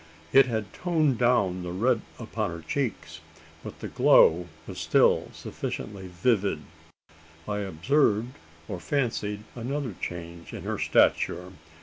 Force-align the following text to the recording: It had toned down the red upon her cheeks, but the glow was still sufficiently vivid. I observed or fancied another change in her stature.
It 0.33 0.47
had 0.47 0.73
toned 0.73 1.19
down 1.19 1.61
the 1.61 1.71
red 1.71 2.01
upon 2.17 2.49
her 2.49 2.63
cheeks, 2.67 3.19
but 3.63 3.81
the 3.81 3.87
glow 3.87 4.47
was 4.65 4.79
still 4.79 5.29
sufficiently 5.31 6.07
vivid. 6.07 6.63
I 7.47 7.59
observed 7.59 8.33
or 8.67 8.79
fancied 8.79 9.43
another 9.53 9.93
change 10.01 10.53
in 10.53 10.63
her 10.63 10.79
stature. 10.79 11.51